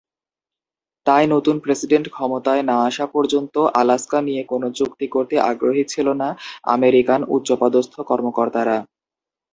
তাই 1.05 1.23
নতুন 1.33 1.55
প্রেসিডেন্ট 1.63 2.07
ক্ষমতায় 2.09 2.63
না 2.63 2.75
আসা 2.87 3.05
পর্যন্ত 3.07 3.55
আলাস্কা 3.81 4.19
নিয়ে 4.27 4.43
কোন 4.43 4.63
চুক্তি 4.77 5.05
করতে 5.07 5.35
আগ্রহী 5.49 5.83
ছিল 5.87 6.07
না 6.21 6.29
আমেরিকান 6.71 7.21
উচ্চপদস্থ 7.35 7.95
কর্মকর্তারা। 8.09 8.77